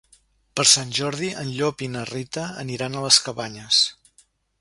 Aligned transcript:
Per 0.59 0.63
Sant 0.69 0.93
Jordi 0.99 1.29
en 1.41 1.51
Llop 1.57 1.83
i 1.87 1.89
na 1.97 2.05
Rita 2.11 2.47
aniran 2.63 2.97
a 2.97 3.05
les 3.09 3.21
Cabanyes. 3.27 3.83